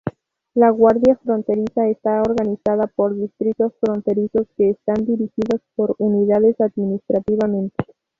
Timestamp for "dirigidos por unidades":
5.05-6.59